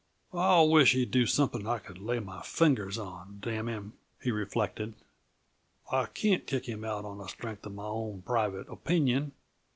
"I 0.33 0.61
wisht 0.63 0.93
he'd 0.95 1.11
do 1.11 1.27
something 1.27 1.67
I 1.67 1.77
could 1.77 1.99
lay 1.99 2.19
my 2.19 2.41
finger 2.41 2.89
on 2.99 3.37
damn 3.39 3.69
him," 3.69 3.93
he 4.19 4.31
reflected. 4.31 4.95
"I 5.91 6.07
can't 6.07 6.47
kick 6.47 6.65
him 6.67 6.83
out 6.83 7.05
on 7.05 7.19
the 7.19 7.27
strength 7.27 7.67
uh 7.67 7.69
my 7.69 7.83
own 7.85 8.23
private 8.23 8.67
opinion. 8.67 9.33